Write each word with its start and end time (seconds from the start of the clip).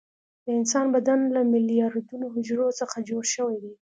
د 0.43 0.45
انسان 0.59 0.85
بدن 0.95 1.19
له 1.35 1.41
میلیاردونو 1.53 2.25
حجرو 2.33 2.67
څخه 2.79 2.97
جوړ 3.09 3.23
شوى 3.33 3.57
ده. 3.63 3.71